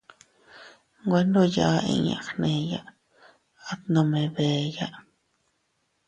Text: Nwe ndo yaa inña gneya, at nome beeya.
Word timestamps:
Nwe 1.03 1.19
ndo 1.27 1.41
yaa 1.55 1.79
inña 1.93 2.17
gneya, 2.27 2.81
at 3.71 3.81
nome 3.93 4.21
beeya. 4.35 4.87